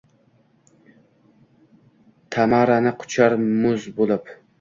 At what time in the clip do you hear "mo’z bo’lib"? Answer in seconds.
3.61-4.33